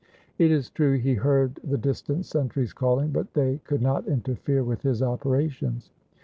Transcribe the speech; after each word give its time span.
It 0.39 0.49
is 0.49 0.71
true 0.71 0.97
he 0.97 1.13
heard 1.13 1.59
the 1.63 1.77
distant 1.77 2.25
sentries 2.25 2.73
calling, 2.73 3.11
but 3.11 3.35
they 3.35 3.59
could 3.65 3.83
not 3.83 4.07
interfere 4.07 4.63
with 4.63 4.81
his 4.81 5.03
operations. 5.03 5.91